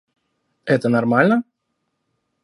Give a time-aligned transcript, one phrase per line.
[0.65, 1.43] Это нормально?